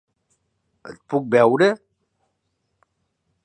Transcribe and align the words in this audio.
El 0.93 0.97
puc 1.13 1.29
veure? 1.37 1.69